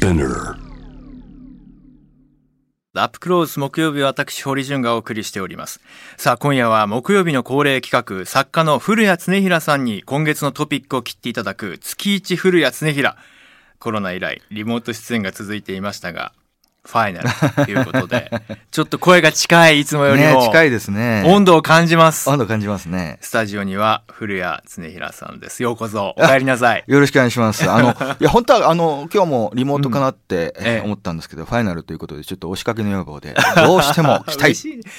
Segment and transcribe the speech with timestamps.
[0.00, 0.54] Spinner
[2.94, 5.80] アップクローズ木曜日は私、堀潤がお送りしております。
[6.16, 13.16] さあ、今夜は木曜日の恒例企画、作家の古谷恒平さんに今月のトピックを切っていただく、月一古谷恒平。
[13.80, 16.32] コロナ以来、リモート出演が続いていましたが、
[16.84, 17.28] ファイナル
[17.66, 18.30] ということで、
[18.70, 20.40] ちょっと声が近い、いつもよりも。
[20.40, 21.22] ね、近いですね。
[21.26, 22.30] 温度を感じます。
[22.30, 23.18] 温度感じますね。
[23.20, 25.62] スタジオには古谷恒平さんです。
[25.62, 26.84] ようこそ、お帰りなさい。
[26.88, 27.70] よろしくお願いします。
[27.70, 34.54] あの、 いや、本当は、あの、今日もリモートかなってうんええ思ったんですけど、ファイナルということで、ちょっと押しかけの要望で、どうしても来たい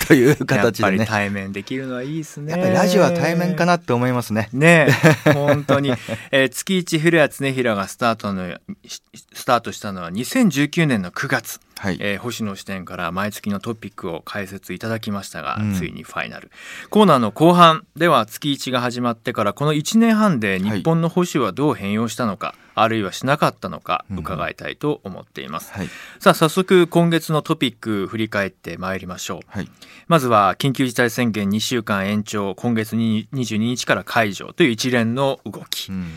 [0.07, 0.97] という形でね。
[0.97, 2.51] やっぱり対面できるのはいいですね。
[2.51, 4.49] やっぱりラジオは対面かなって思いますね。
[4.53, 4.89] ね
[5.25, 5.91] え、本当に。
[6.31, 9.01] えー月一古谷恒平がスタートの、し
[9.33, 11.59] スタートしたのは2019年の9月。
[11.79, 11.97] はい。
[12.01, 16.51] えー星野視点から毎月のトピックを解説いただきましたが、うんついにファイナル。
[16.89, 25.71] コーナーの後半では月1が始まってからこの1年半で日本の保守はどう変容したのか、あるいはしなかったのかうん伺いたいと思っています。
[25.71, 25.87] はい。
[26.19, 29.39] さあ早速今月のトピック振り返ってまいりましょう。
[29.47, 29.69] はい。
[30.09, 36.07] まずは緊急事態宣言2週間延長今月に22日から解除という一連の動き、うん。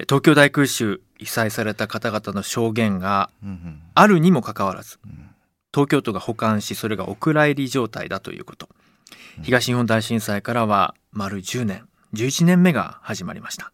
[0.00, 3.30] 東京大空襲被災された方々の証言が
[3.94, 5.30] あるにもかかわらずん。
[5.72, 8.68] 東京都が保管しそれがお蔵入り状態だということ。
[9.42, 13.72] 東日本大震災からは丸10年11年目が始まりました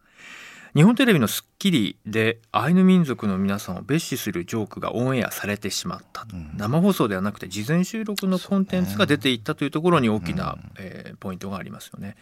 [0.74, 6.56] 日本テレビの『スッキリ』でアイヌ民族の皆さんを蔑視するジョークがオンエアされてしまったと、うん。
[6.56, 12.16] 生放送ではなくて事前収録のコンテンツが出ていったというところに大きな、えーポイントがありますよね、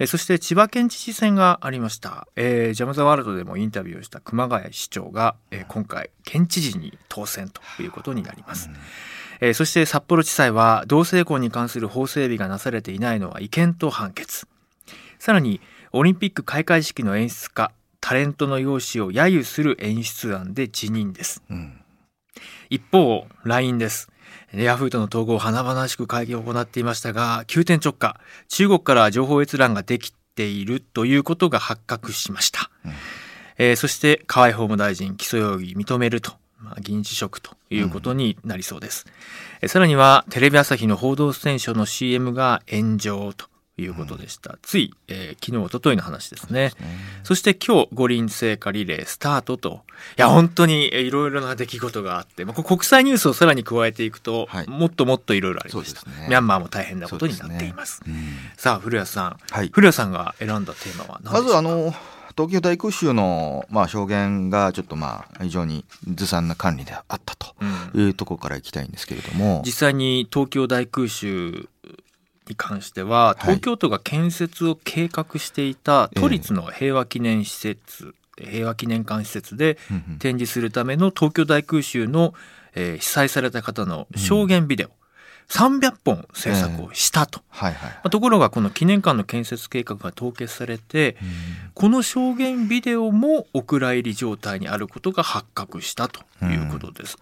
[0.00, 8.70] えーそして千葉県知事選がありました、えージャム・ザ・ワールドでもインタビューをした熊谷市長が、えー今回県知事に当選ということになります、
[9.40, 14.48] えーそして札幌地裁は同性婚に関する法整備がなされていないのは違憲と判決。
[15.20, 15.60] さらに
[15.92, 17.70] オリンピック開会式の演出家
[18.04, 21.42] タレントの容姿を揶揄する演出案で辞任です。
[21.48, 21.80] うん。
[22.68, 24.10] 一方 LINE です。
[24.52, 28.20] ヤフーとの統合を華々しく会議を行っていましたが急転直下。
[28.48, 32.92] 中国から情報閲覧ができているということが発覚しました、うん。
[33.56, 39.06] えーそして河合法務大臣起訴容疑認めると、まあ、議員辞職ということになりそうです、
[39.62, 46.72] えーさらにはテレビ朝日の報道ステーションの CM が炎上ということでした、つい、えー昨日一昨日の話ですね
[47.22, 49.82] そして今日五輪聖火リレースタートと。
[50.16, 58.02] いや、本当にえいろいろな出来事があって、まあ、こ国際ニュースをさらに加えていくと、はいもっともっといろいろありました、ねミャンマーも大変なことになっています。
[58.06, 58.14] うん
[58.56, 59.36] さあ、古谷さん。
[59.50, 59.68] はい。
[59.72, 61.94] 古谷さんが選んだテーマは何でしょまうかずあの、
[62.36, 67.54] 東京大空襲の、まあ、証言がちょっとまあ、非常にずさんな管理であったと
[67.94, 69.62] うんいうところからいきたいんですけれども。
[69.64, 71.68] 実際に東京大空襲
[72.48, 80.18] に関しては、東京都が建設を計画していた都立の平和記念施設、平和記念館施設でうんうん。
[80.18, 82.34] 展示するための東京大空襲の、
[82.74, 84.90] えー被災された方の証言ビデオ、
[85.48, 87.40] 300本制作をしたと。
[87.50, 91.16] はいはいまあところがこの記念館の建設計画が凍結されて、
[91.74, 97.16] この証言ビデオもお蔵入り状態にあることが発覚したということです。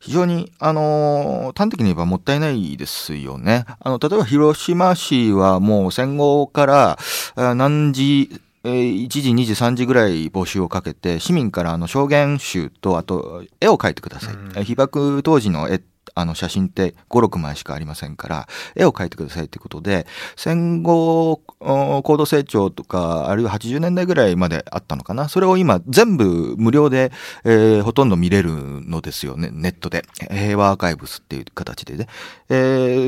[0.00, 3.64] 非常に、あのー端的に言えばもったいないですよね。
[3.80, 6.98] あの、例えば広島市はもう戦後から、
[7.36, 14.34] あ何時、えー1時、2時、3時ぐらい募集をかけて、市民からあの証言集と、あと、絵を描いてください。
[14.34, 15.80] うんえー被爆当時の絵、
[16.14, 25.28] あの写真って5、6枚しかありませんから、絵を描いてくださいってことで、戦後、お高度成長とか、あるいは80年代ぐらいまであったのかな。
[25.28, 27.12] それを今全部無料で、
[27.44, 30.04] えーほとんど見れるのですよね、ネットで。
[30.30, 32.06] 平和アーカイブスっていう形でね。
[32.48, 32.54] え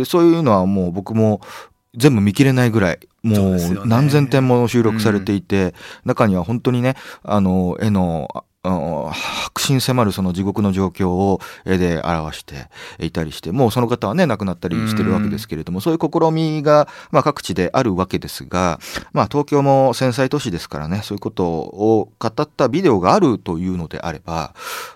[0.02, 1.40] ーそういうのはもう僕も
[1.96, 5.74] 全部見切れないぐらい、もう何千点も収録されていて、
[6.04, 18.78] 中には本当にね、あの、絵の、ああの白心迫るその地獄の状況を絵で表していたりして、もうその方はね、亡くなったりしてるわけですけれども、そういう試みが、まあ各地であるわけですが、
[19.12, 24.54] まあ東京も繊細都市ですからね、そういうことを語ったビデオがあるというのであれば、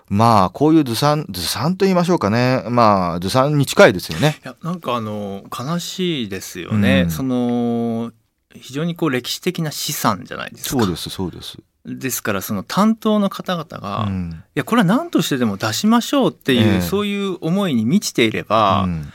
[0.09, 4.39] まあこういうずさん、ずさんと言いましょうかね、まあずさんに近いですよね。
[4.43, 7.09] いやなんかあの悲しいですよね、うん。
[7.11, 8.11] その
[8.53, 10.69] 非常にこう歴史的な資産じゃないですか。
[10.69, 11.57] そうです、そうです。
[11.85, 19.11] ですからその担当の方々が、いうんやこれは何としてでも出しましょうっていう、ええそういう思いに満ちていれば、うん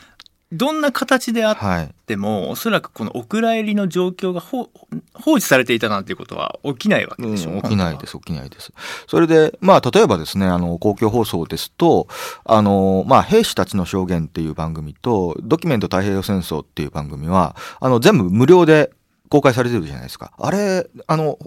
[0.53, 1.95] どんな形であっはい。
[2.07, 4.69] てもおそらくこのお蔵入りの状況が放
[5.15, 8.73] 放置されていたなんていうことは起きないわけでしょ、うん起きないです、起きないです。
[9.07, 12.09] それで、まあ、例えばですね、あの、公共放送ですと、
[12.45, 18.91] あの、まあ、兵士たちの証言っていう番組と、ドキュメント太平洋戦争っていう番組は、あの、全部無料で
[19.31, 20.33] 公開されてるじゃないですか。
[20.37, 21.39] あれ、あの、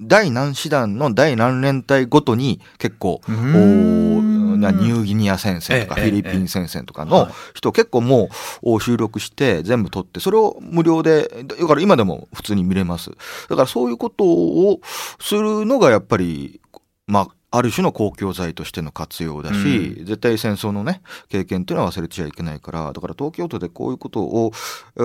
[0.00, 3.32] 第何師団の第何連隊ごとに結構、お
[4.70, 8.28] ニューギニア戦線とかフィリピン戦線とかの人結構も
[8.62, 13.10] う収録して全部撮ってそれを無料でだから今でも普通に見れます。
[13.48, 14.80] だからそういうことを
[15.20, 16.60] するのがやっぱり
[17.08, 24.52] まあある種の公共財としての活用だし、うん、絶対戦争のね経験っていうのは忘れちゃいけないからだから東京都でこういうことを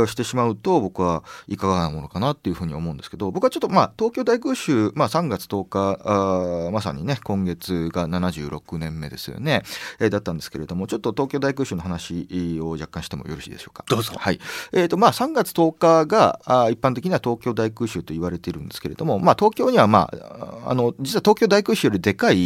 [0.07, 9.63] してしまうと僕はいかがなものかなっていうふうに思うんですけど僕はちょっとまあ東京大空襲、まあ、3月10日あまさにね今月が76年目ですよね、
[9.99, 13.83] えー、だったんですけれどもちょっと東京大空襲の話を若干してもよろしいでしょうか？
[13.87, 14.39] どうぞ、はい。
[14.71, 22.36] えーとまあ、3月10日があ一般的には東京大空襲と言われているんですけれども、まあ、東京には、まあ、あの実は東京大空襲よりでかい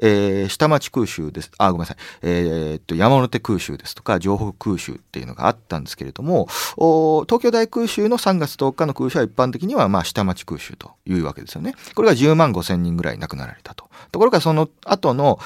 [0.00, 1.50] えー、下町空襲です。
[1.58, 1.96] あ、ごめんなさい。
[2.22, 6.46] えー、っと、山手空襲ですとか、城北空襲っていうのがあったんですけれども、
[7.26, 11.74] 東京大空襲の3月10日の空襲は一般的には、まあ、下町空襲というわけですよね。
[11.94, 13.88] これが10万5千人ぐらい亡くなられたと。
[14.12, 15.38] ところがその後の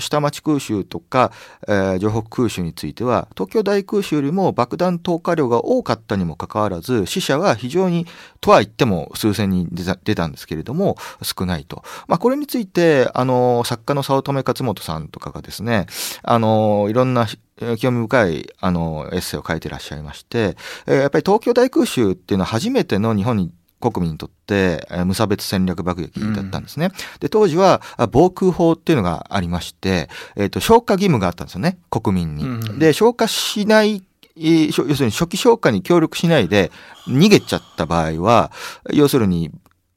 [0.00, 1.32] 下町空襲とか、
[1.66, 8.06] えー、城北空襲については東京大空襲よりも爆弾投下量が多かったにもかかわらず死者は非常に
[8.44, 11.82] とは言っても数千人出たんですけれども少ないと。
[12.08, 15.86] まあ、これについてあの作家の早乙女勝元さんとかがですね
[16.22, 17.26] あのいろんな
[17.78, 23.50] 興味深いあのエッセイを書いてらっしゃいまして、えー、やっぱり東京大空襲っていうのは初めての日本に
[23.80, 26.86] 国民にとって、えー、無差別戦略爆撃だったんですね。
[26.86, 27.80] うん、で、当時は
[28.10, 32.44] 防空法っていうのがありまして、えっ、ー、と、消火義務があったんですよね、国民に。
[32.44, 34.02] うん、で、消火しない
[34.36, 36.72] 要するに初期消火に協力しないで
[37.06, 38.50] 逃げちゃった場合は、
[38.92, 39.50] 要するに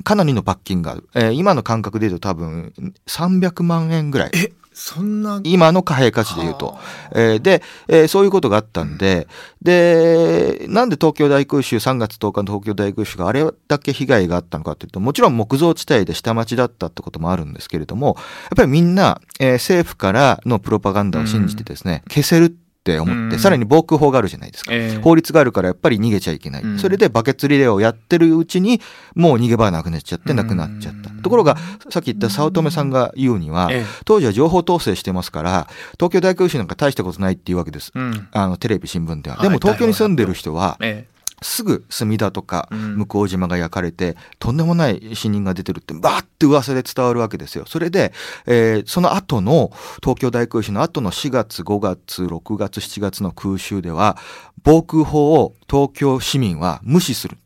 [0.03, 1.09] かなりの罰金がある。
[1.15, 2.73] えー、今の感覚で言うと多分
[3.07, 4.31] 300万円ぐらい。
[4.35, 5.41] えそんな？
[5.43, 6.77] 今の貨幣価値で言うと。
[7.11, 9.27] えー、で、えー、そういうことがあったんで、
[9.59, 22.66] で、なんで東京大空襲、3月10日の東京大空襲があれだけ被害があったのかというと、もちろん木造地帯で下町だったってこともあるんですけれども、やっぱりみんな、えー、政府からのプロパガンダを信じてですね、消せるって
[22.99, 28.81] 思って、さらに防空法があるじゃないですか、えー、法律があるからやっぱり逃げちゃいけない、うん、それでバケツリレーをやってるうちに
[29.15, 31.57] もう逃げ場なくなっちゃってなくなっちゃった、ところが
[31.89, 47.65] さっき言った早乙女さんが言うには、えー、当時は情報統制してますから東京大空襲なんか大したことないっていうわけです、うん、あのテレビ新聞では、でも東京に住んでる人は、えーすぐ墨田とか向島が焼かれて、うん、とんでもない死人が出てるってバーって噂で伝わるわけですよ。
[47.67, 48.11] それで、
[48.47, 54.17] えー、その後の東京大空襲の後の4月5月6月7月の空襲では
[54.63, 57.37] 防空法を東京市民は無視する。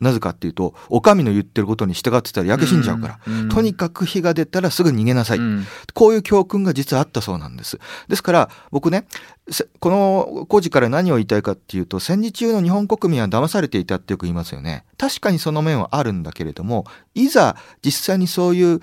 [0.00, 7.78] うんなぜかっていうと、お上の言ってることに従ってたら焼け死んじゃうから、うん、とにかく火が出たらすぐ逃げなさい、うん、こういう教訓が実はあったそうなんです。
[8.06, 9.06] ですから、僕ね、
[9.80, 14.84] この工事から何を言いたいかっていうと、戦時中の日本国民は騙されていたってよく言いますよね。
[14.98, 16.84] 確かにその面はあるんだけれども、
[17.14, 18.80] いざ実際にそういう、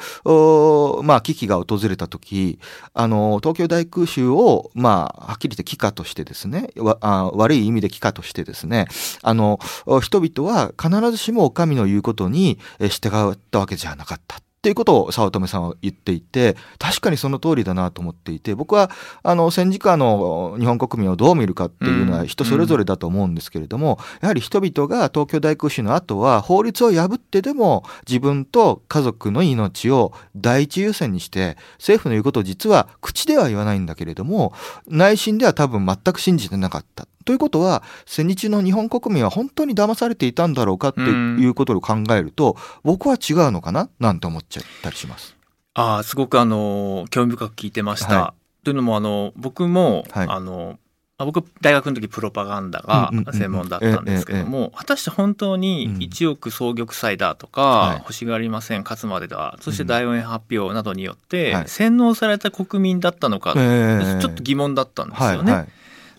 [1.03, 2.59] まあ危機が訪れた時、
[2.93, 6.69] あの、東京大空襲を、まあ、はっきり言って帰化としてですね、
[7.01, 8.87] あ悪い意味で帰化としてですね、
[9.21, 9.59] あの、
[10.01, 14.37] 人々は必ずしもお上の言うことに従ったわけじゃなかった。
[14.37, 18.89] っていうことを早乙女さんは言っていて、確かにその通りだなと思っていて、僕は、
[19.21, 34.51] あの、戦時下の日本国民をどう見るかっていうのは人それぞれだと思うんですけれども、やはり人々が東京大空襲の後は法律を破ってでも自分と家族の命を第一優先にして、政府の言うことを実は口では言わないんだけれども、
[34.87, 37.07] 内心では多分全く信じてなかった。
[37.25, 43.89] ということは戦時中の日本国民は本当に騙されていたんだろうかっていうことを考えると、僕は違うのかな？
[43.99, 45.35] なんて思っちゃったりします。
[45.73, 48.21] ああすごくあの興味深く聞いてました。
[48.21, 50.79] はい、というのもあの僕も、はい、あの
[51.17, 65.67] 僕大学の時プロパガンダが専門だったんですけども果たして本当に一億総玉砕だとか、星がありません勝つまでだそして大応援発表などによって洗脳された国民だったのか、ちょっと疑問だったんですよね。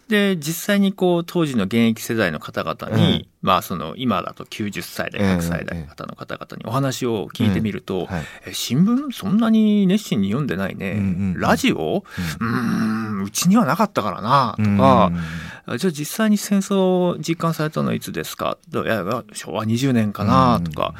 [0.08, 8.06] で実際にこう当時の現役世代の方々に、うん、まあその今だと90歳代100歳代の方の方々にお話を聞いてみると、うん。
[8.06, 11.02] はい、え新聞そんなに熱心に読んでないね、うんう
[11.38, 12.04] ん、ラジオ？
[12.40, 13.24] うん。
[13.24, 15.10] うちにはなかったからなとか、
[15.78, 18.58] じゃあ実際に戦争を実感されたのはいつですか？
[18.72, 20.94] いや昭和20年かなとか。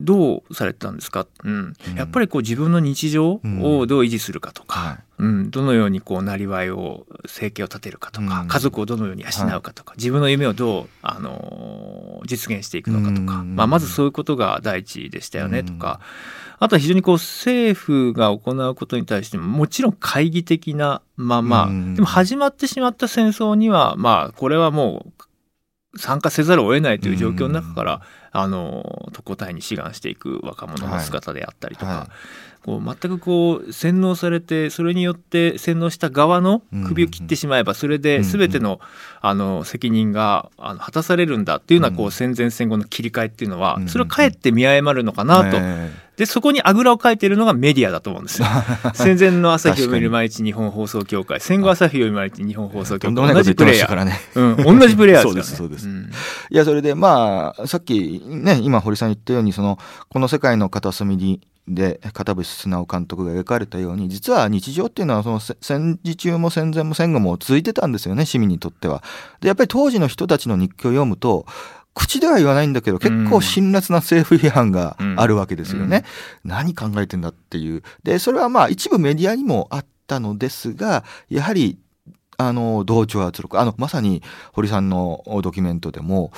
[0.00, 3.40] どうされてたんですか、うん、やっぱりこう自分の日常を
[3.86, 15.98] どう維持するかとか、うん、どのようにこうなりわいを生計を立てるかとか、家族をどのように養うかとか、自分の夢をどう、あの実現していくのかとか、まあ、まずそういうことが第一でしたよねとか、
[16.60, 25.06] あとは非常にこう政府が行うことに対してももちろん懐疑的なまま、でも始まってしまった戦争にはまあこれはも
[25.94, 32.08] う参加せざるを得ないという状況の中から、あの特攻隊に志願していく若者の姿であったりとか、はいはい
[32.64, 38.80] こう全くこう洗脳されてそれによって洗脳した側の首を切ってしまえばそれで全ての
[39.20, 45.58] あの責任があの果たされるんだっていうのはこううん戦前戦後の切り替えっていうのはうんそれをかえって見誤るのかなと。
[45.60, 48.48] えでそこにあぐらをかいているのがメディアだと思うんですよ。
[48.92, 51.40] 戦前の朝日を見る毎日日本放送協会。
[51.40, 53.34] 戦後朝日を見る毎日日本放送協会。
[53.34, 54.04] 同じプレイヤー。
[54.04, 54.20] ね。
[54.34, 55.58] うん、同じプレイヤーですよね。
[55.58, 56.08] そうですそうです。
[56.08, 56.10] ん。
[56.50, 69.02] いや、それで、まあ、さっきね、今、堀さん言ったように、その、この世界の片隅に、で片渕素直監督が描かれたように実は日常っていうのはそのせ戦時中も戦前も戦後も続いてたんですよね市民にとっては。
[69.40, 71.46] でやっぱり当時の人たちの日記を読むと
[71.94, 76.04] 口では言わないんだけど結構辛辣な政府批判があるわけですよね。
[76.44, 77.82] 何考えてんだっていう。
[78.04, 81.78] でそれはまあ一部メディアにもあったのですがやはり
[82.36, 84.22] あの同調圧力あのまさに
[84.52, 86.30] 堀さんのドキュメントでも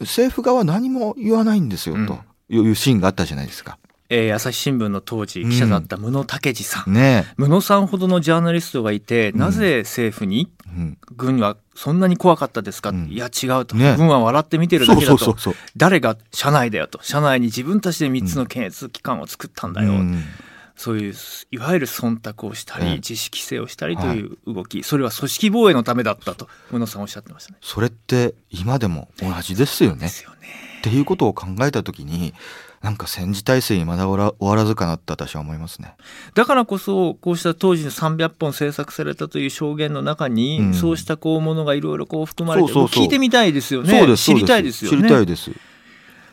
[0.00, 3.78] 政府側は何も言わないんですよ、うんというシーンがあったじゃないですか。
[4.14, 9.38] えー朝日新聞の当時記者だった室武司さん、ね室さんほどのジャーナリストがいて、うん。
[9.38, 10.52] なぜ政府に
[11.16, 13.08] 軍はそんなに怖かったですか、うん。
[13.08, 13.94] いや違うと、ね。
[13.96, 15.18] 軍は笑って見てるだけだと。
[15.18, 15.54] そうそうそう。
[15.78, 17.02] 誰が社内だよと。
[17.02, 20.22] 社内に自分たちで3つの検閲機関を作ったんだよ、うん。
[20.76, 21.14] そういう
[21.50, 27.58] いわゆる忖度をしたり、うん自主規制をしたりという動き、それは組織防衛のためだったと室さんおっしゃってましたね。
[27.62, 30.00] それって今でも同じですよね。
[30.00, 30.36] ですよね。
[30.80, 32.34] っていうことを考えた時に
[32.82, 35.94] なんか戦時体制にまだ終わら終わらずかなって私は思いますね。
[36.34, 40.74] だからこそこうした当時の300本制作されたという証言の中に、うん。
[40.74, 43.98] そうしたこうものがいろいろこう含まれてそう聞いてみたいですよね。
[43.98, 44.96] そうです知りたいですよね。
[44.96, 45.52] 知りたいです。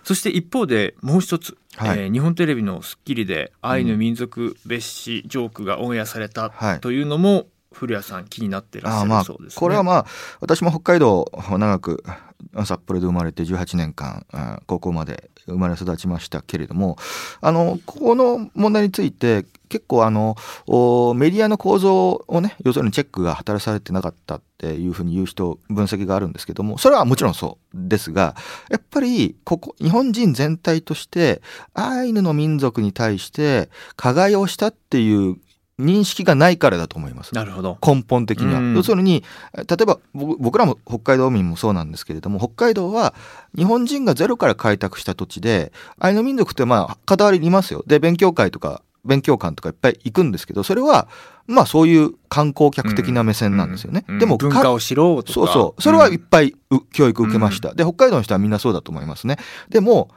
[0.04, 2.00] そして一方でもう一つ、はい。
[2.00, 6.80] えー日本テレビの『スッキリ』でアイヌ民族別紙ジョークがオンエアされたはい。
[6.80, 9.60] というのも、古谷さん気になってらっしゃああまあるそうですね。
[9.60, 10.06] これはまあ
[10.40, 12.04] 私も北海道を長く
[12.66, 16.98] 札幌で生まれて18年間あ高校まで生まれ育ちましたけれども
[17.42, 20.36] あのこの問題について結構あの
[20.66, 28.36] おメディアの構造をね要するにチェックが働されてなかったっていうふうに言う人分析があるんですけどもそれはもちろんそうですが
[28.70, 31.42] やっぱりここ日本人全体として
[31.74, 35.38] アイヌの民族に対して加害をしたっていう
[35.80, 37.34] 認識がないからだと思います。
[37.34, 37.78] なるほど。
[37.86, 38.76] 根本的には、うん。
[38.76, 39.24] 要するに
[39.56, 43.14] 例えば僕僕らも北海道民もそうなんですけれども北海道は
[43.56, 47.84] 日本人がゼロから開拓した土地でアイヌ民族ってまあ片割りいますよ。
[47.88, 51.08] で勉強会とか勉強館とかいっぱい行くんですけどそれは
[51.48, 54.04] まあそういう観光客的な目線なんですよね。
[54.08, 54.14] うん。
[54.16, 54.20] うん。
[54.20, 55.34] でもか文化を知ろうとか。
[55.34, 55.82] そうそう。
[55.82, 59.38] それはいっぱいう教育受けました、で北海道の人はみんなそうだと思いますね。
[59.70, 60.10] でも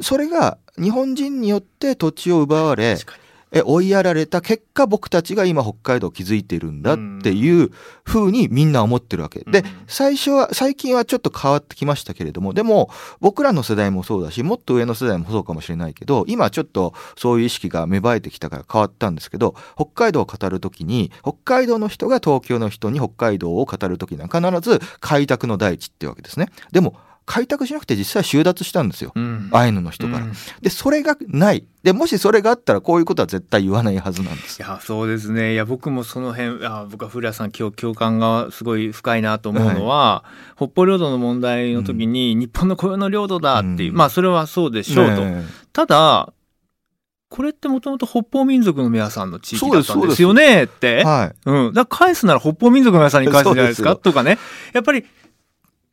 [0.00, 3.25] うそれが日本人によって土地を奪われ確かに
[3.56, 7.70] え追いやられた結果僕たちが今北海道を築いているんだっていう
[8.04, 9.40] ふうにみんな思ってるわけ。
[9.50, 9.64] でうん。
[9.86, 26.48] 最初は最近はちょっと変わってきましたけれどもでも僕らの世代もそうだしもっと上の世代もそうかもしれないけど今ちょっとそういう意識が芽生えてきたから変わったんですけど北海道を語る時に北海道の人が東京の人に北海道を語る時には必ず開拓の大地ってわけですね。
[26.72, 26.94] でも
[27.26, 29.12] 開拓しなくて実際収奪したんですよ。
[29.14, 29.50] うん。
[29.52, 30.24] アイヌの人から。
[30.24, 30.30] うん。
[30.30, 31.66] いでそれがない。
[31.82, 34.62] でもしそれがあったらこういうことは絶対言わないはずなんです。
[34.62, 35.52] やそうですね。
[35.52, 40.24] いや僕もその辺あ僕は古谷さん今日共感がすごい深いなと思うのは、
[40.56, 43.96] 北方領土の問題の時に、日本の固有の領土だっていう、うん。
[43.96, 46.32] まあそれはそうでしょうと、ねただ
[47.28, 51.50] これってもともと北方民族の皆さんの地域だったんですよねって、えはい。
[51.50, 54.38] うん、だ返すなら北方民族の皆さんに返すんじゃないですかとかね。
[54.72, 55.04] やっぱり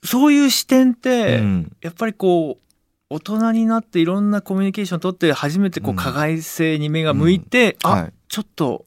[0.04, 1.72] そういう視点って、うん。
[1.82, 2.64] やっぱりこう
[3.10, 5.98] 大人になっていろんなコミュニケーションを取って初めてこううん。
[5.98, 8.14] 加害性に目が向いて、あ、はい。
[8.28, 8.86] ちょっと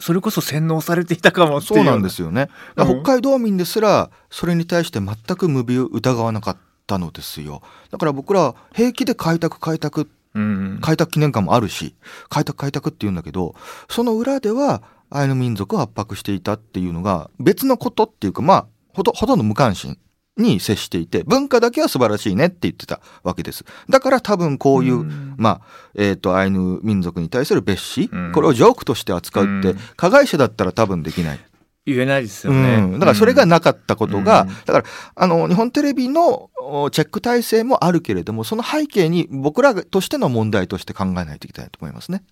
[0.00, 1.78] それこそ洗脳されていたかもっていう。
[1.78, 2.48] そうなんですよね。
[2.76, 6.56] 北海道民ですらそれに対して全く無病を疑わなかっ
[6.86, 7.62] たのですよ。
[7.90, 10.78] だから僕らは平気で開拓開拓うん。
[10.82, 11.94] 開拓記念館もあるし
[12.28, 13.54] 開拓開拓って言うんだけど
[13.88, 19.96] その裏ではアイヌ民族を圧迫していたっていうのが別のことっていうかまあほとほとんど無関心
[20.36, 23.64] に接していて文化だけは素晴らしいねって言ってたわけです。
[23.88, 25.34] だから多分こういう、うん。
[25.36, 25.60] まあ、
[25.94, 28.32] えっ、と、アイヌ民族に対する別紙、うん。
[28.32, 29.78] これをジョークとして扱うって、うん。
[29.96, 31.40] 加害者だったら多分できない。
[31.86, 34.48] 言えないですよね、うん、だからそれがなかったことが、うん。
[34.64, 42.22] だからあの日本テレビのおチェック体制もあるけれどもその背景に僕らとしての問題として考えないといけないと思いますね。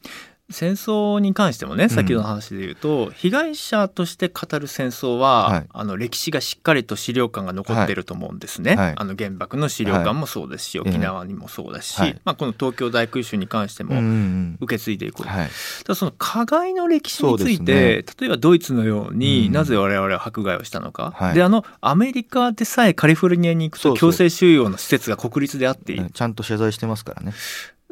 [0.53, 5.67] 戦争に関してもね先ほどの話で言うと、被害者として語る戦争は、はい。
[5.71, 8.95] あの歴史がしっかりと資料館が残ってると思うんですね、はい。
[8.97, 10.91] あの原爆の資料館もそうですし、はい。
[10.91, 12.21] 沖縄にもそうだし、はい。
[12.25, 14.59] まあ、この東京大空襲に関してうんうもん。
[14.61, 15.49] 受け継いでいく、はい。
[15.85, 19.53] ただその加害の歴史について、例えばドイツのように、うん。
[19.53, 21.35] なぜ我々は迫害をしたのか、はい。
[21.35, 27.33] であのアメリカでさえカリフォルニアに行くと強制収容の施設が国立であってちゃんと謝罪してますからね。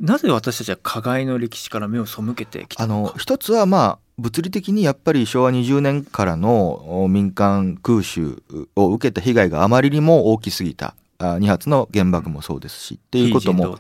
[0.01, 3.13] なぜ私たちは加害の歴史から目を背けてきたあのか。
[3.13, 8.43] の一つはまあ物理的にやっぱり昭和20年からのお民間空襲
[8.77, 10.95] を受けた被害があまりにも大きすぎた。
[11.21, 13.77] あ2発の原爆もそうですしっていうことも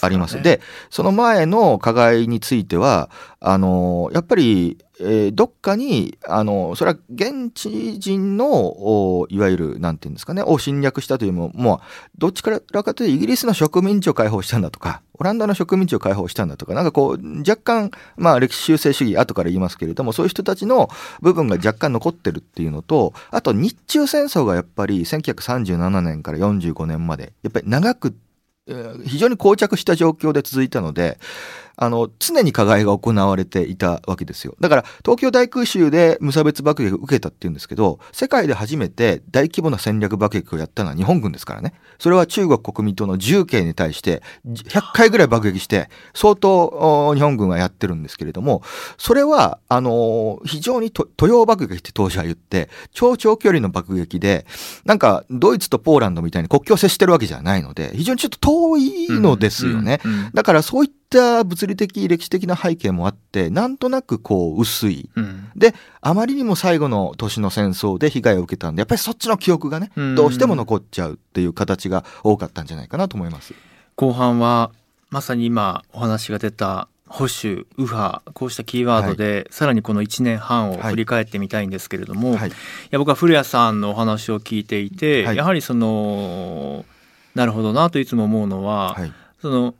[0.00, 0.40] あります。
[0.42, 11.78] でその前の加害についてはあのやっぱり、えーどっかにあのそれは現地人のいわゆるなんていうんですかねを侵略したというももう
[12.18, 28.14] どっちからかというとイギリスの植民地を解放したんだとかオランダの植民地を解放したんだとかなんかこう若干まあ歴史修正主義後から言いますけれどもそういう人たちの部分が若干残ってるっていうのとあと日中戦争がやっぱり1937年から45年までやっぱり長く
[29.04, 31.18] 非常に膠着した状況で続いたので、
[31.82, 34.54] あの、常に加害が行われていたわけですよ。
[34.60, 41.74] だから、東京大空襲で無差別爆撃を受けたっていうんですけど、世界で初めて大規模な戦略爆撃をやったのは日本軍ですからね。
[41.98, 48.62] それは中国国民党の重慶に対して、100回ぐらい爆撃して、相当お日本軍はやってるんですけれども、
[48.96, 54.46] それは、あの非常にと都洋爆撃って当時は言って、超長距離の爆撃で、
[54.84, 60.00] なんか、ドイツとポーランドみたいに国境を接してるわけじゃないので、非常にちょっと遠いのですよね。
[60.32, 65.10] だからそういった物理的、歴史的な背景もあって、なんとなくこう薄い。
[65.16, 73.54] うんで、あまりにも最後の年の戦争で被害を受けたんで、やっぱりそっちの記憶がね、うんどうしても残っちゃうっていう形が多かったんじゃないかなと思います。
[73.96, 74.70] 後半は
[75.10, 82.52] まさに今お話が出た保守右派こうしたキーワードで、さらにこの1年半を振り返ってみたいんですけれども、はいい、
[82.90, 86.84] や僕は古谷さんのお話を聞いていて、はいやはりその
[87.34, 89.12] なるほどなといつも思うのは、はい。
[89.40, 89.74] その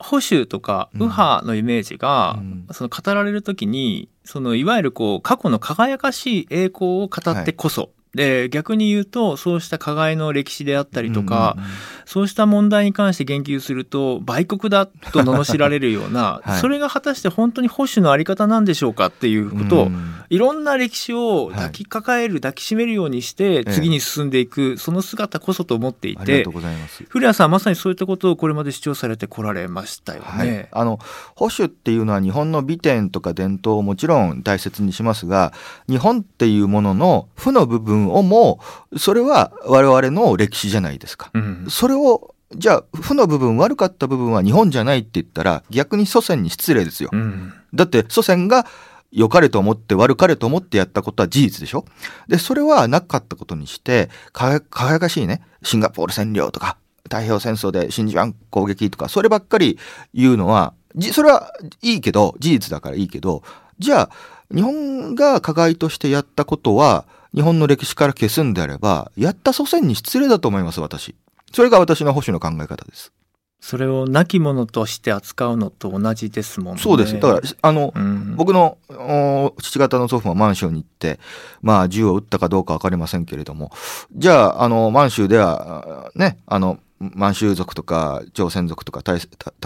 [0.00, 1.00] 保守とかうん。
[1.00, 2.66] 右派のイメージが、うん。
[2.72, 14.92] その語られる時にそのいわゆるこう過去の輝かしい栄光を語ってこそ、で逆に言うとそうした加害の歴史であったりとか、うんうんうんそうした問題に関して言及すると売国だと
[15.22, 27.04] 罵られるような、 はいそれが果たして本当に保守のあり方なんでしょうかっていうことを、うんいろんな歴史を抱きかかえる、抱きしめるようにしてえ次に進んでいく、その姿こそと思っていてありがとうございます。
[27.08, 30.26] 古谷さんはまさにそういったことをこれまで主張されてこられましたよね。
[30.28, 31.00] はい、あの
[31.34, 35.52] 保守っていうのは日本の美点とか伝統をもちろん大切にしますが
[35.88, 38.60] 日本っていうものの負の部分をも
[38.98, 41.32] それは我々の歴史じゃないですか。
[41.34, 47.10] うんそれをじゃあ負の部分悪かった部分は日本じゃないって言ったら逆に祖先に失礼ですよ。
[47.12, 48.66] うんだって祖先が
[49.12, 51.84] 良かれと思って悪かれと思ってやったことは事実でしょ？
[52.28, 59.80] で、それはなかったことにして、か輝かしいね、シンガポール占領とか、太平洋戦争で真珠湾攻撃とか、そればっかり
[60.14, 63.42] 言うのは、じそれはいいけど、事実だからいいけど、
[63.80, 64.10] じゃあ、
[64.54, 71.16] 日本が加害としてやったことは、日本の歴史から消すんであれば、やった祖先に失礼だと思います、私。
[71.52, 73.12] それが私の保守の考え方です。
[73.60, 76.80] それを亡き者として扱うのと同じですもんね。
[76.80, 77.14] そうです。
[77.14, 81.20] だから、あの、うん僕のお父方の祖父は満州に行って、
[81.60, 83.70] まあ銃を撃ったかどうかわかりませんけれども、
[84.16, 89.18] じゃあ、あの、満州では、あね、あの、満州族とか朝鮮族とかた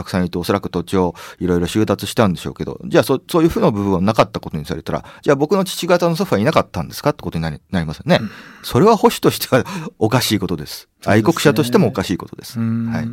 [0.05, 8.19] くさんいておそらく土地をいろいろ収奪したんでしょうけど、じゃあそそういう負の部分はなかったことにされたら、じゃあ僕の父方の祖父はいなかったんですかってことになりなりますよね。
[8.21, 8.31] うん
[8.63, 9.63] それは保守としては
[9.99, 10.89] おかしいことです。
[11.05, 12.59] 愛国者としてもおかしいことです。
[12.59, 13.09] うんはい。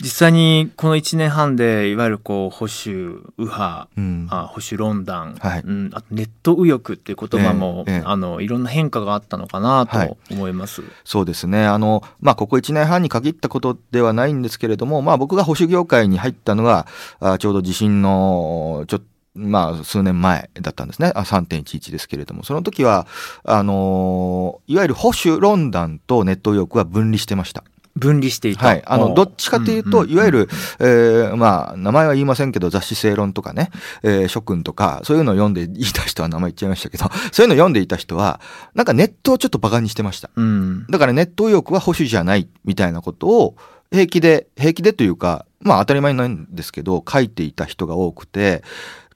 [0.00, 4.26] 実際にこの1年半でいわゆるこう保守右派うん。
[4.30, 10.82] あ保守論断、はいうん、あとネット右翼っていう言葉も、ええええあのいろんな変化があったのかなはいと思います。
[11.04, 11.64] そうですね。
[11.64, 16.86] あの、まあ、ここ1年半に限ったことではないんですけれども、まあ、僕が保守業界に入ったのが、
[17.20, 21.12] あちょうど地震の、ちょっと、まあ、数年前だったんですね。
[21.14, 23.06] あ3.11ですけれども、その時は、
[23.44, 27.64] あのいわゆる保守論断とネット右翼は分離してました。
[27.96, 28.66] 分離していた。
[28.66, 28.82] はい。
[28.84, 30.48] あの、おどっちかというと、んんんいわゆる、
[30.80, 33.70] えーまあ、名前は言いませんけど、雑誌正論とかね、
[34.02, 38.40] えー諸君とか、そういうのを読んでいた人は名前言っちゃいましたけど、 そういうのを読んでいた人は、
[38.74, 40.30] なんかネットをちょっと馬鹿にしてました。
[40.34, 43.56] うんだからネット右翼は保守じゃないみたいなことを
[43.92, 48.62] 平気で、平気でというか、まあ当たり前なんですけど、書いていた人が多くて、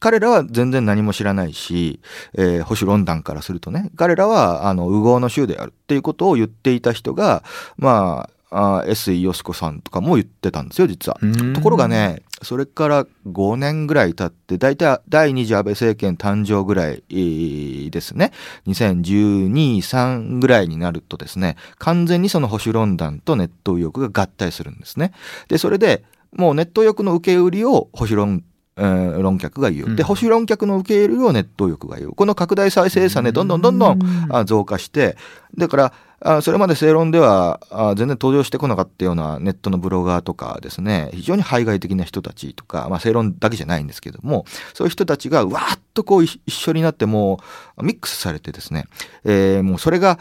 [0.01, 2.01] 彼らは全然何も知らないし、
[2.35, 7.43] えー保守論断からするとね、彼らはあの、右合の州であるっていうことを言っていた人が、
[7.77, 9.13] まあ、あ S.
[9.13, 11.19] 井よしこさんとかも言ってたんですよ、実は。
[11.21, 18.33] うんところがね、それから5年ぐらい経って大体第2次安倍政権誕生ぐらいですね
[18.67, 25.13] 2012、3ぐらいになるとですね完全にその保守論壇とネット右翼が合体するんですね。
[25.49, 28.45] でそれでもうネット右翼の受け売りを保守論
[28.81, 29.97] えー、論客が言う。
[29.97, 32.13] で、保守論客の受け入れをネット右翼が言う。
[32.13, 33.99] この拡大再生産でどんどんどんどん
[34.47, 35.17] 増加して、
[35.57, 47.45] だから、あそれまで正論ではあ全然登場してこなかったようなネットのブロガーとかですね、非常に排外的な人たちとか、まあ正論だけじゃないんですけども、そういう人たちがわーっとこう一緒になってもう
[47.83, 48.87] ミックスされてですね、
[49.25, 50.19] えー、もうそれが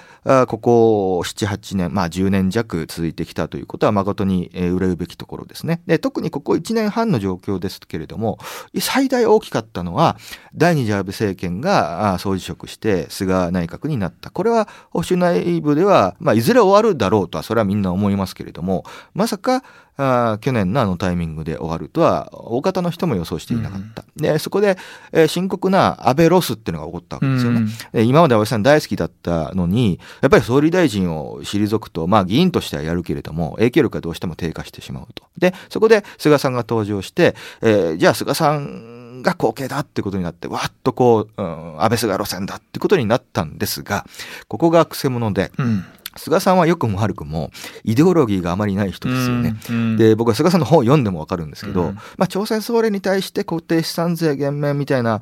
[0.48, 5.82] ここ7、8年、まあ10年弱続いてきたということは誠に、憂うべきところですね。
[5.88, 8.40] で、特にここ1年半の状況ですけれども、
[8.80, 10.18] 最大大きかったのは、
[10.56, 14.30] 第二次安倍政権が総辞職して菅内閣になった。
[14.30, 19.64] これは保守内部では、まあ、いずれ終わるだろうとはそれはみんな思いますけれどもまさか
[19.98, 24.04] あ去年のあのタイミングで終わるとは大方の人も予想していなかった。
[24.16, 24.78] うん、でそこで、
[25.12, 27.66] えー、深刻な安倍ロスっていうのが起こったわけですよね。
[27.94, 35.24] うん、今まで安倍さん大好きだったのにやっぱり総理大臣を退くとまあ議員としてはやるけれども影響力がどうしても低下してしまうと。
[35.38, 44.06] でそこで菅さんが登場して、えー、じゃあ菅さんが後継だってことになってわっとこう、うん、安倍菅路線だってことになったんですが
[44.48, 45.52] ここがくせ者で。
[45.58, 45.86] うん
[46.18, 47.52] 菅さんは良くも悪くも
[47.84, 49.56] イデオロギーがあまりない人ですよね。
[49.70, 55.22] うんうん、で僕は菅さんの本を読んでも分かるんですけど、うん、まあ、朝鮮総連に対して固定資産税減免みたいな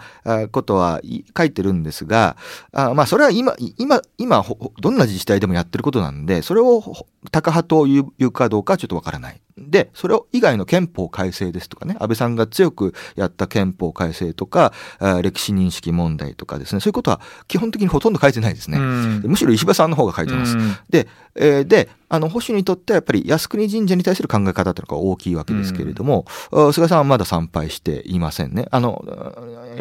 [0.51, 1.01] ことは
[1.37, 2.37] 書いてるんですが
[2.71, 4.45] あまあそれは今今今
[4.81, 6.83] どんな自治体でもやってることなんでそれを
[7.31, 9.41] 高派というかどうかはちょっと分からない。
[9.57, 14.73] で、それ以外の憲法改正ですとかね、安倍さんが強くやった憲法改正とか、
[15.21, 18.77] 歴史認識問題とかですね、そういうことは基本的にほとんど書いてないですね。
[18.77, 20.57] むしろ石破さんの方が書いてます。
[20.89, 28.67] で、えー、で、あの保守にとってはやっぱり靖国神社に対する考え方というのが大きいわけですけれども、うん、菅さんはまだ参拝していませんね。
[28.71, 29.03] あの、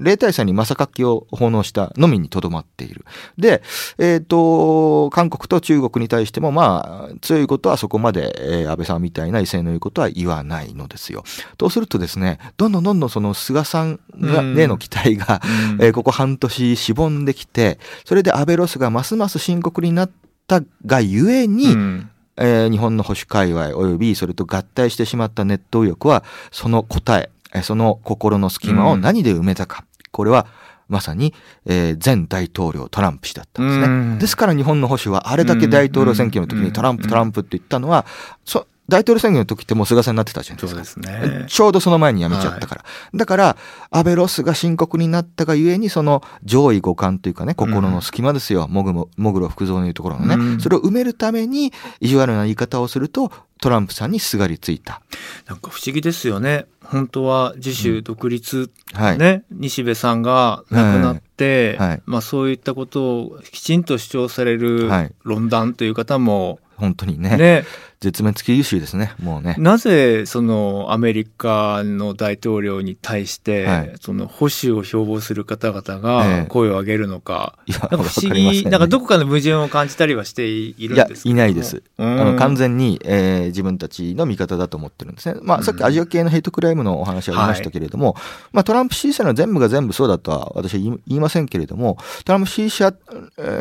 [0.00, 3.04] 例大祭に正書を奉納したのみにとどまっている。
[3.38, 3.62] で、
[3.98, 11.24] えっ、ー、と、韓国と中国に対してもまあ、強いことはそこまで、えー、安倍さんみたいな威勢の言うことは言わないのですよ。
[11.58, 15.42] とするとですね、どんどんどんどんその菅さんが、への期待が、
[15.74, 20.10] うん、えー、ここ半年しぼんできて、それで安倍ロスがますます深刻になっ
[20.46, 22.10] たがゆえに、うん。
[22.36, 30.48] えー、日本の保守界隈及びそれと合体してしまったネット右翼はその答えその心の隙間を何で埋めたか、うん、これは
[30.94, 31.34] まさに、
[31.66, 38.06] えー、前大統領トランプ氏だったんですね、うん、ですから日本の保守はあれだけ大統領選挙の時にトランプトランプって言ったのは、
[38.44, 40.82] そ大統領選挙の時ってもう菅さんになってたじゃないですか。
[40.82, 41.46] そうですね。
[41.48, 42.82] ちょうどその前に辞めちゃったから。
[42.82, 43.56] はい、だから、
[43.90, 48.68] 安倍ロスが深刻になったがゆえに、その上位互換というかね、心の隙間ですよ。
[48.68, 55.00] もぐも、もぐろ福蔵のいうところのね、うん、それを埋めるために、意地悪な言い方をすると、トランプさんにすがりついた。
[55.46, 56.66] なんか不思議ですよね。
[56.82, 64.90] 本当は自主独立、うんはい、ね、西部さんが亡くなって、はい、まあそういったことをきちんと主張される
[65.22, 67.64] 論壇という方も、本当にねね
[68.04, 69.56] 絶滅危惧種ですねもうね。
[69.58, 85.40] なぜそのアメリカの大統領に対して、はい、その保守を標榜する方々が声を上げるのか、ええ、なんか不思議、ね、なんかどこかの矛盾を感じたりはしているんですいやいないです、あの完全に、えー、自分たちの味方だと思ってるんですね。
[85.42, 92.94] まあ、さっきアジア系のヘイトクライムのお話ありましたけれども、はい、まあ、トランプ支持者の全部が全部そうだとは私は言いませんけれどもトランプ支持者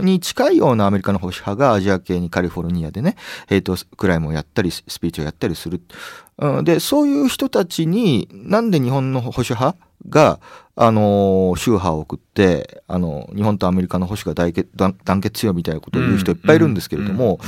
[0.02, 3.16] に近いようなアメリカの保守派がアジア系にカリフォルニアでね
[3.48, 5.82] ヘイトクライムをやったりスピーチをやったりする。
[6.64, 9.78] で、そういう人たちに、なんで日本の保守派
[10.10, 10.40] が、
[10.76, 17.40] あの、宗派を送って、あの、日本とアメリカの保守が団結しようみたいなことを言う人いっぱいいるんですけれども、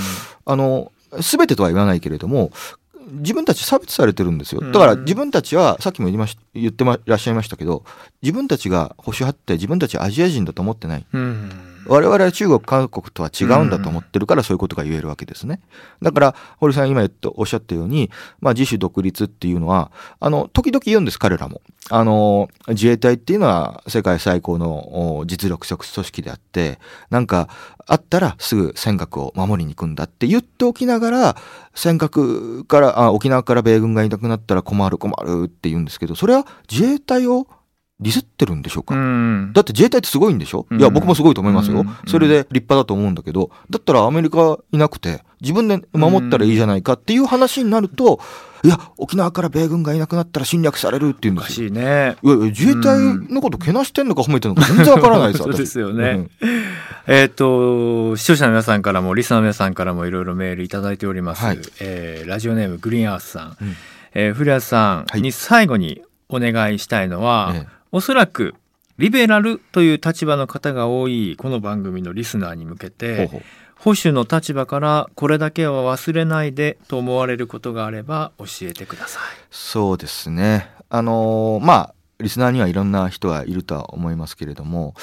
[0.45, 2.51] あの、すべてとは言わないけれども、
[3.11, 4.61] 自分たち差別されてるんですよ。
[4.61, 7.83] だから自分たちは、さっきも言いまし言ってまいらっしゃいましたけど、
[8.21, 11.05] 自分たちが保守派って自分たちアジア人だと思ってない。
[11.87, 15.61] 我々は中国、韓国とは違うんだと思ってるからそういうことが言えるわけですね。
[16.01, 21.61] だから、堀さん今言っておっしゃったように、まあ自主独立っていうのは、あの、時々言うんです、彼らも。
[21.91, 27.49] あの、自衛隊っていうのは世界最高の実力職組織であって、なんか、
[27.87, 31.35] あったらすぐ尖閣を守りに行くんだって言っておきながら、
[31.75, 37.47] 尖閣から、あ沖縄から米軍がいなくなったら困る困るって言うんですけど、それは自衛隊を
[37.99, 48.19] ディスってるんでしょうか、うん、だって自衛隊ってすごいんでしょ、うん、いや僕もすごいと思いますよ、うん、それで立派だと思うんだけどだったらアメリカいなくて自分で守ったらいいじゃないかっていう話になると、
[48.63, 51.69] いや沖縄から米軍がいなくなったら侵略されるっていうんですよ。
[51.69, 52.99] ね、いや自衛隊
[53.31, 56.29] のことけなしてんのか褒めてるのか全然わからないですそうですよね。
[57.05, 61.43] えっと視聴者の皆さんからもリスナーの皆さんからもいろいろメールいただいております。
[61.43, 63.57] はい、えー、ラジオネームグリーンアースさん。
[64.15, 68.55] えー古谷さんに最後にお願いしたいのは、ええおそらく
[68.97, 73.29] リベラルという立場の方が多いこの番組のリスナーに向けて
[73.75, 79.23] 保守の立場からこれだけは忘れないでと思われることがあれば教えてください。
[79.51, 80.69] そうですね。
[80.89, 84.93] あのーまあ、リスナーにはいろんな人がいるとは思いますけれども、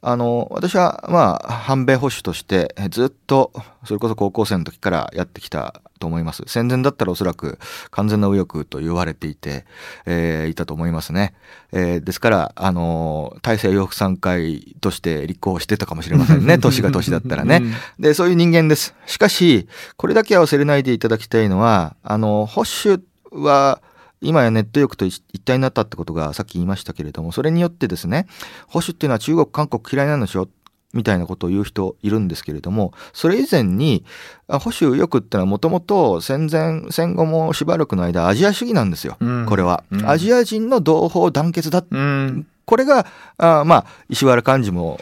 [0.00, 3.52] あのー私は、まあ、反米保守として、えずっと、
[3.84, 6.42] それこそ高校生の時からやってきたと思います。
[6.46, 7.58] 戦前だったらおそらく
[7.90, 9.66] 完全な右翼と言われていて、
[10.06, 11.34] えーいたと思いますね。
[11.72, 16.56] えーですから、あのー大西洋服会として立候補してたかもしれませんね。
[16.58, 17.60] 年が年だったらね。
[17.62, 18.94] うんで、そういう人間です。
[19.06, 23.80] しかし、これだけは忘れないでいただきたいのは、あの、保守は、
[24.22, 28.26] 今やネット欲と一一体になったってことがさっき言いましたけれども、それによってですね、
[28.68, 30.48] 保守っていうのは中国、韓国嫌いなんでしょ
[30.92, 34.04] みたいなことを言う人いるんですけれども、それ以前に、
[34.46, 39.16] あ保守右翼ってのはもともと戦前、戦後もしばらくの間アジア主義なんですよ。
[39.20, 39.46] うん。
[39.46, 40.08] これは、うん。
[40.08, 43.06] アジア人の同胞団結だうんこれが、
[43.38, 44.98] あまあ、石原幹事も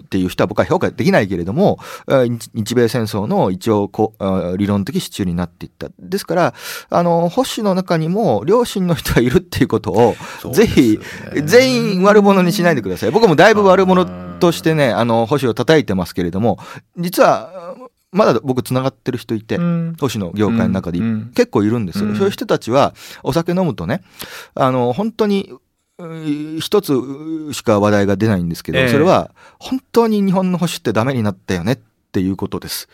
[0.00, 5.88] っていう人は僕は評価できないけれども、あ日日米戦争の一応こうあ理論的支柱になっていった。
[5.98, 6.54] ですから、
[6.88, 10.98] あの、保守の中にも両親の人がいるっていうことを、そうぜひ
[11.44, 13.10] 全員悪者にしないでください。
[13.10, 14.06] 僕もだいぶ悪者
[14.38, 16.58] としてね、あの、保守を叩いてますけれども、
[16.96, 17.76] 実は、
[18.12, 19.96] まだ僕繋がってる人いて、うん。
[20.00, 20.98] 保守の業界の中で
[21.34, 22.16] 結構いるんですよ、うん。
[22.16, 24.02] そういう人たちはお酒飲むとね
[24.54, 25.59] あの本当にう
[26.60, 28.88] 一つしか話題が出ないんですけど、ええ。
[28.88, 31.78] それは本当に日本の保守ってダメになったよねっ
[32.12, 32.88] ていうことです。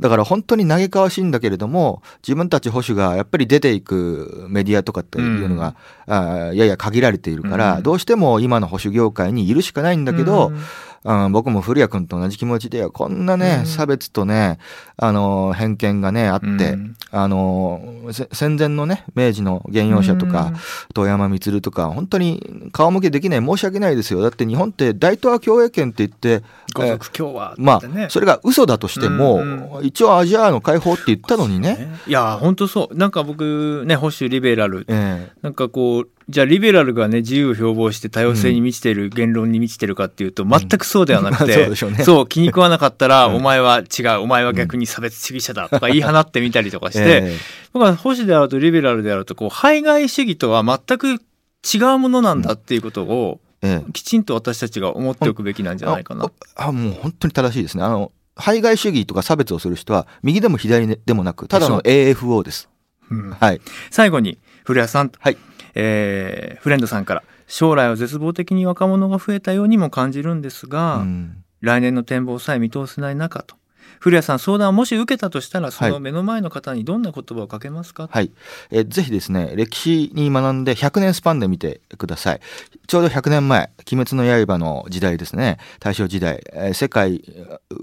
[0.00, 7.82] だから本当に嘆かわしいんだけれども自分たち保守がやっぱり出ていくメディアとかっていうのが、あやや限られているから、うん。
[7.82, 10.58] どうしても今の保守業界にいるしかないんだけど、うん
[11.04, 13.66] うん、僕も古谷君と同じ気持ちで、こんなね、うん。
[13.66, 14.58] 差別とね、
[14.96, 16.96] あの、偏見がね、あって、うん。
[17.10, 17.80] あの、
[18.12, 20.52] せ戦前のね、明治の原用者とか、
[20.94, 24.22] 遠山光とか、本当に顔向けできない、申し訳ないですよ。
[24.22, 26.44] だって日本って大東亜共栄圏って言って、
[26.78, 26.98] ね、
[27.58, 32.96] まあ、それが嘘だとしても、うん一応アジアの解放って言ったのにね、いや本当そう。
[32.96, 34.86] なんか僕ね保守リベラル。
[34.88, 35.32] ええ。
[35.42, 43.34] なんかこうじゃあリベラルがね自由を標榜して多様性に満ちてる、言論に満ちてるかっていうと全くそうではなくて、 そう気に食わなかったら、うん。
[43.36, 47.36] お前は違うお前は逆に差別主義者だとか言い放ってみたりとかして、 え
[47.74, 51.20] 僕は保守であるとリベラルであるとこう排外主義とは全く
[51.62, 53.92] 違うものなんだっていうことをえええ。
[53.92, 56.30] きちんと私たちが思っておくべきなんじゃないかな。
[56.56, 57.84] ああもう本当に正しいですね。
[57.84, 62.68] あの、排外主義とか差別をする人は、右でも左でもなく、ただの AFO です。
[63.10, 63.30] うん。
[63.30, 63.60] はい。
[63.90, 65.36] 最後に古谷さん、はい
[65.74, 71.44] えーフレンドさんから将来は絶望的に若者が増えたようにも感じるんですが、うん。
[71.60, 73.56] 来年の展望さえ見通せない中と
[74.02, 78.32] 古谷さん相談をもし受けたとしたらそはいの目の前の方にどんな言葉をかけますか、はい。
[78.72, 82.40] えーぜひですね、歴史に学んで100年スパンで見てください。
[82.88, 87.22] ちょうど100年前、鬼滅の刃の時代ですね、大正時代、えー世界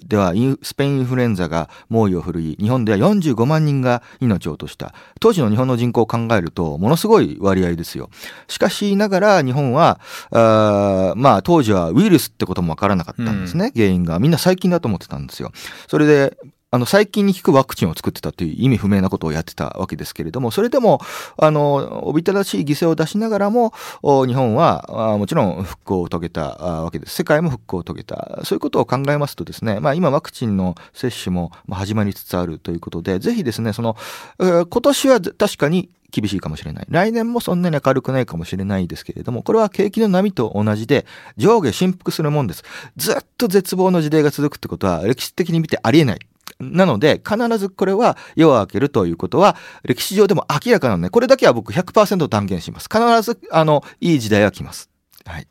[0.06, 4.94] ではインスペインインフルエンザが猛威を振るい、日本では45万人が命を落とした。
[5.22, 8.10] 当時の日本の人口を考えると、ものすごい割合ですよ。
[8.50, 10.02] しかしながら日本は、
[10.32, 14.20] あーまあ当時はウイルスってこともわからなかったんですね、原因が。
[14.20, 15.54] みんな細菌だと思ってたんですよ。
[15.88, 16.36] それで、
[16.72, 21.02] あの、細菌に効くワクチンを作ってたという意味不明なことをやってたわけですけれども、それでも、
[21.38, 27.16] あの、おびただしい犠牲を出しながらも、日本は、もちろん復興を遂げたわけです。
[27.16, 28.42] 世界も復興を遂げた。
[28.44, 33.98] そういうことを考えますとですね、まあ今ワクチンの接種も始まりつつあるということで、ぜひですね、その、
[34.38, 36.86] 今年は確かに厳しいかもしれない。
[36.88, 42.64] 来年もそんなに明るくないかもしれないですけれども、これは景気の波と同じで、上下振幅するもんです。
[42.96, 46.20] ずっと絶望の時代が続くってことは、歴史的に見てありえない。
[46.60, 52.90] なので、必ずこれは夜を明けるということは、歴史上でも明らかなので、これだけは僕100%断言します。
[52.92, 54.90] 必ず、あの、いい時代が来ます。
[55.26, 55.48] はい。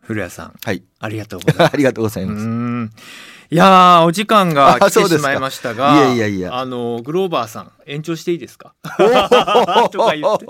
[0.00, 0.82] 古谷さんはい。
[1.02, 1.70] ありがとうございます。
[1.74, 2.46] ありがとうございうます。
[2.46, 2.90] ん。
[3.50, 6.56] いやーお時間が来てしまいましたがいやいやいや。
[6.56, 8.72] あのグローバーさん延長していいですか？
[9.92, 10.46] とか言って。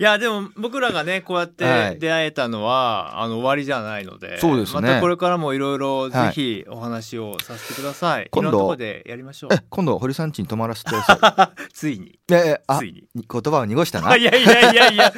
[0.00, 1.92] いやでも僕らがねこうやっはい。
[1.94, 4.80] て出会えたのは、あの終わりじゃないのでそうですね。
[4.82, 9.54] またこれからもいろいろぜひお話をさせてください、今度いろんなところでやりましょう。
[9.54, 12.06] え、 今度、堀さん家に泊まらせてくださついに。
[12.08, 12.18] い。
[12.32, 13.04] ええ、あつ、いに。
[13.14, 14.10] 言葉を濁したな。
[14.10, 15.10] あいやいやいやいや。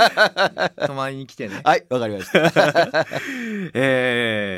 [0.86, 1.62] 泊まりに来てね。
[1.64, 2.38] はい、わかりました。
[3.74, 4.57] え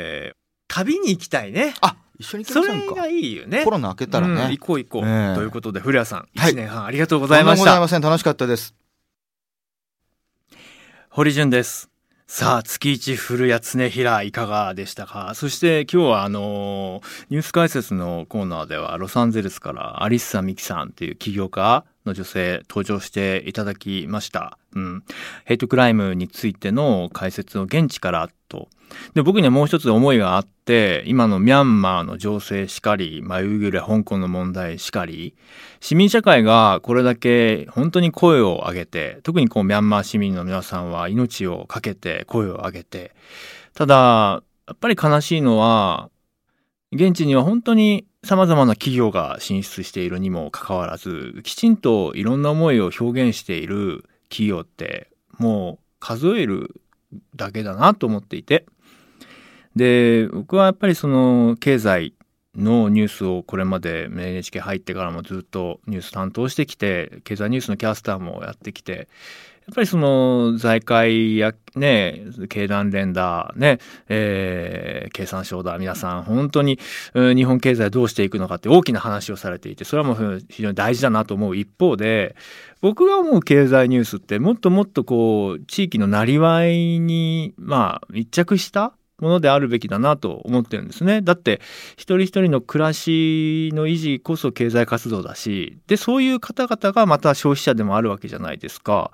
[0.67, 3.07] 旅に行きたいねあ、一緒に行きそませんかれが。
[3.07, 4.65] いいよねコロナ明けたらうんね行。
[4.65, 8.01] こう行こう、ええということで古谷さんはい1年半ありがとうごございました、ございません。
[8.01, 8.73] 楽しかったです。
[11.09, 11.89] 堀潤です
[12.27, 15.33] さあ月一古谷常平いかがでしたか？
[15.35, 24.57] そして今日はあのニュース解説のコーナーではロサンゼルスからアリッサ・ミキさんという起業家の女性登場していただきました。
[24.73, 25.03] うん。
[25.43, 28.67] ヘイトクライムについての解説を現地からと。
[29.13, 35.35] で、僕にはもう一つ思いがあって、今のミャンマーの情勢しかり、まあ、ウイグル香港の問題しかり、
[35.79, 43.13] 市民社会がこれだけ本当に声を上げて、特にこうミャンマー市民の皆さんは命を懸けて声を上げて、
[43.73, 46.09] ただ、やっぱり悲しいのは、
[46.91, 56.81] 現地には本当に様々な企業が進出しているにもかかわらず、きちんといろんな思いを表現している企業ってもう数える
[57.35, 58.65] だけだなと思っていて。
[59.75, 62.13] で、僕はやっぱりその経済
[62.55, 69.07] のニュースをこれまで NHK 入ってからもずっとニュース担当してきて、経済ニュースのキャスターもやってきて、
[69.67, 73.77] やっぱりその財界やね、経団連だ、ね、
[74.09, 76.79] えー、経産省だ、皆さん本当に
[77.13, 81.55] 日本経済どうしていくのかって大きな話をされていて、それはもう非常に大事だなと思う。
[81.55, 82.35] 一方で、
[82.81, 91.21] 僕が思う経済ニュースってもっともっとこう、地域のなりわいに、まあ、密着したものであるべきだなと思ってるんですね。
[91.21, 91.61] だって
[91.93, 99.11] 一人一人の暮らしの維持こそ経済活動だしでそういう方々がまた消費者でもあるわけじゃないですか。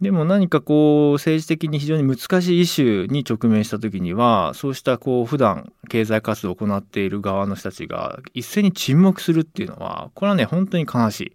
[0.00, 11.32] でも何かこう政治的に非常に難しいイシューに直面した時にはそうしたこう普段経済活動を行っている側の人たちが一斉に沈黙するっていうのはこれはね本当に悲しい。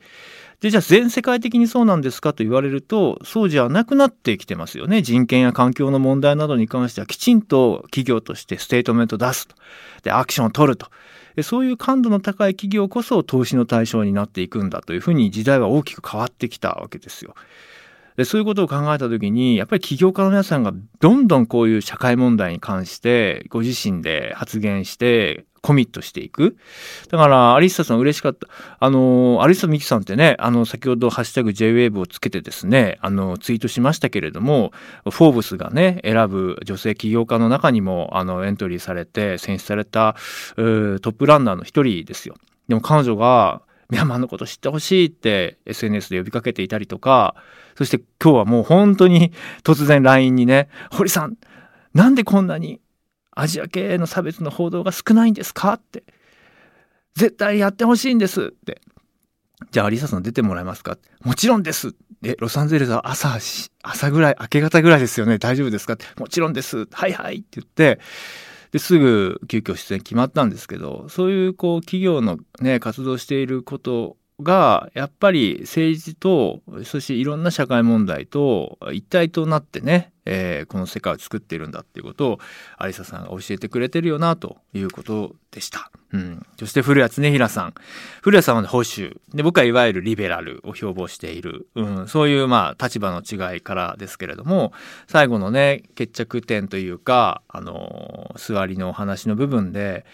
[0.66, 5.04] でじゃあ全世界的にそうなんですかと言われるとそうじゃなくなってきてますよね。
[5.04, 9.56] 人権や環境の問題などに関してはきちんと企業としてステートメント出すと。
[10.02, 10.88] でアクションを取ると。
[11.44, 17.36] そういう感度の高い企業こそ投資の対象になっていくんだというふうに時代は大きく変わってきたわけですよ。
[18.18, 26.58] でそういうことを考えた時にやっぱり起業家の皆さんがどんどんこういう社会問題に関してご自身で発言してコミットしていく。
[27.10, 28.48] だから、アリッサさん嬉しかった。
[28.80, 34.74] あの、アリッサミキさんってね、あの、先ほどハッシュタグ JWAVE をつけてですね、あの、ツイートしましたけれども、
[35.10, 40.16] フォーブスがね、選ぶ女性起業家の中にも、あの、エントリーされて、選出された、
[40.56, 42.36] トップランナーの一人ですよ。
[42.68, 47.36] でも彼女が、ミャンマーのこと知ってほしいって SNS で呼びかけていたりとか、
[47.76, 49.32] そして今日はもう本当に
[49.64, 51.38] 突然 LINE にね、堀さん、
[51.94, 52.82] なんでこんなに
[53.36, 55.74] アジア系の差別の報道が少ないんですか？
[55.74, 56.04] って。
[57.16, 58.82] 絶対やってほしいんですって。
[59.72, 60.98] じゃあ、アリサさん出てもらえますか？
[61.24, 61.94] もちろんです
[62.24, 63.38] え、ロサンゼルスは朝、
[63.84, 65.38] 朝ぐらい、明け方ぐらいですよね。
[65.38, 65.94] 大丈夫ですか？
[65.94, 66.88] ってもちろんです。
[66.92, 68.00] はいはいって言って、
[68.72, 82.40] ですぐ急遽出演決まったんですけどそういうこう企業のね活動していることがやっぱり政治とそしていろんな社会問題と一体となってね、えー、この世界を作っているんだっていうことを
[82.84, 85.90] 有沙さんが教えてくれてるよなということでした。
[86.12, 87.74] うん、そして古谷恒平さん。
[88.22, 89.20] 古谷さんは、保守。
[89.34, 94.74] で僕はいわゆるリベラルを標榜している、うん、そういうまあ立場の違いからですけれども
[95.08, 100.06] 最後のね決着点というかあの座りのお話の部分で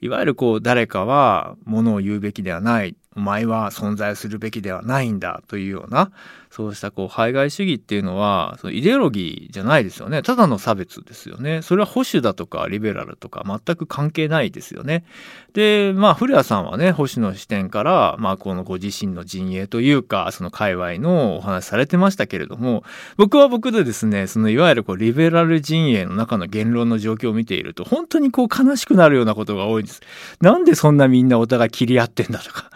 [0.00, 6.12] いわゆるこう誰かはものを言うべきではないお前は存在するべきではないんだというような
[6.50, 10.22] そうしたこう排外主義っていうのはそのイデオロギーじゃないですよね。
[10.22, 11.62] ただの差別ですよね。
[11.62, 15.04] それは保守だとかリベラルとか全く関係ないですよね。
[15.52, 22.84] でまあ古谷さんはね保守の視点からまあこのご自身の陣営というかその界隈のお話されてましたけれども
[23.16, 30.00] 僕は僕でですねそのいわゆるこうリベラル陣営の中の言論の状況を見ていると本当にこう悲しくなるようなことが多いんです。
[30.40, 32.70] なんでそんなみんなお互い切り合ってんだとか。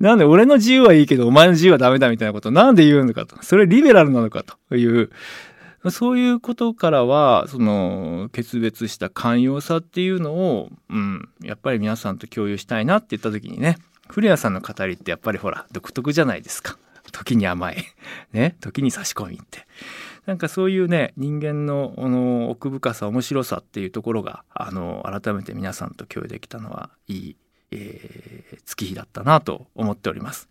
[0.00, 3.42] なんで俺の自由はいいけどお前の自由はダメだみたいなことなんで言うるのかと。
[3.42, 5.10] それリベラルなのかという、
[5.90, 16.78] そういうことからは、その、決別した寛容さっていうのを、うん、やっぱり皆さんと共有したいなって言った時にね、古谷さんの語りってやっぱりほら、独特じゃないですか。
[17.10, 17.84] 時に甘い。
[18.32, 19.66] ね、時に差し込みって。
[20.26, 27.36] なんかそういうね人間のあの奥深さ面白さっていうところがあの改めて皆さんと共有できたのはいい
[27.72, 30.48] えー、月日だったなと思っております。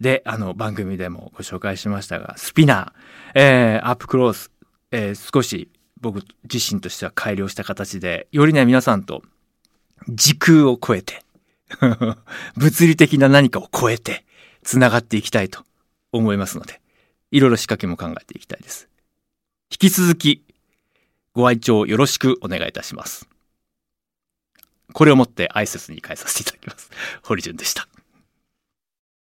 [0.00, 4.50] で、あの番組でもご紹介しましたが、スピナー、えー、アップクロース、
[4.90, 9.22] えー、少し僕自身としては改良した形で、よりね、皆さんと
[10.08, 11.22] 時空を超えて、
[12.56, 14.24] 物理的な何かを超えて、
[14.62, 15.64] 繋がっていきたいと
[16.12, 16.80] 思いますので、
[17.30, 18.88] いろいろ仕掛けも考えていきたいです。
[19.70, 20.44] 引き続き、
[21.32, 23.28] ご愛聴よろしくお願いいたします。
[24.92, 26.90] これをもって挨拶に変えさせていただきます。
[27.22, 27.88] 堀潤でした。